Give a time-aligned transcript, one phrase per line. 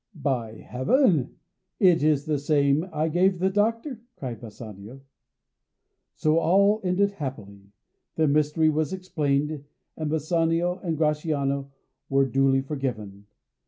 [0.15, 1.35] "By heaven
[1.79, 5.01] it is the same I gave the doctor!" cried Bassanio.
[6.15, 7.67] So all ended happily.
[8.15, 9.63] The mystery was explained,
[9.95, 11.69] and Bassanio and Gratiano
[12.09, 13.27] were duly forgiven.